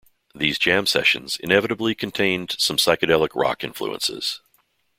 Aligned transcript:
These 0.33 0.57
jam 0.57 0.87
sessions 0.87 1.37
inevitably 1.39 1.93
contained 1.93 2.55
some 2.57 2.77
psychedelic 2.77 3.35
rock 3.35 3.63
influences. 3.63 4.41